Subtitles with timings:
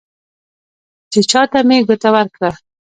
[1.11, 2.51] چې چا ته مې ګوته ورکړه،